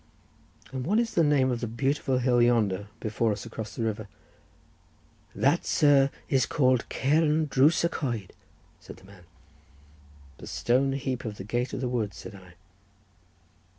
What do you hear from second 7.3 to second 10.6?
Drws y Coed," said the man. "The